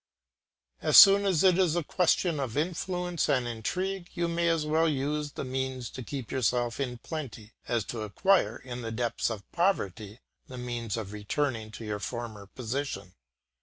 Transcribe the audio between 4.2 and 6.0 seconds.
may as well use these means